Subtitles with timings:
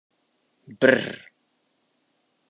[0.79, 1.17] Brrr!